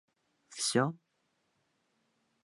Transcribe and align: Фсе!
Фсе! 0.57 0.85